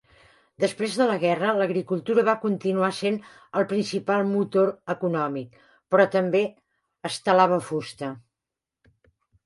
Després 0.61 0.95
de 1.01 1.05
la 1.11 1.17
guerra, 1.23 1.51
l'agricultura 1.59 2.23
va 2.29 2.35
continuar 2.47 2.89
sent 3.01 3.19
el 3.61 3.67
principal 3.75 4.27
motor 4.33 4.73
econòmic, 4.97 5.63
però 5.93 6.11
també 6.19 6.45
es 7.13 7.23
talava 7.31 7.65
fusta. 7.73 8.15